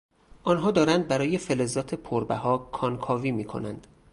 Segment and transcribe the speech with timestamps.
[0.43, 3.87] آنها دارند برای فلزات پربها کانکاوی می کنند.